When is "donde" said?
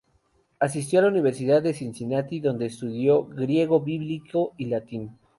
2.39-2.65